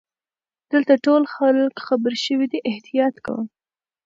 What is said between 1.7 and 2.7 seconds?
خبرشوي دي